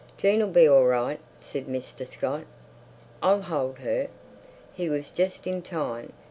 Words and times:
"Jean'll 0.17 0.47
be 0.47 0.67
all 0.67 0.85
right," 0.87 1.19
said 1.39 1.67
Mr. 1.67 2.07
Scott. 2.07 2.45
"I'll 3.21 3.43
hold 3.43 3.77
her." 3.77 4.07
He 4.73 4.89
was 4.89 5.11
just 5.11 5.45
in 5.45 5.61
time. 5.61 6.11